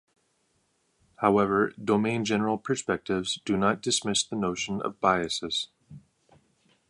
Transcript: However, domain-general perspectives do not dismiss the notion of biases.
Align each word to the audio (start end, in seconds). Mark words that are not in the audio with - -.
However, 1.17 1.73
domain-general 1.77 2.57
perspectives 2.57 3.39
do 3.45 3.55
not 3.55 3.83
dismiss 3.83 4.23
the 4.23 4.35
notion 4.35 4.81
of 4.81 4.99
biases. 4.99 5.67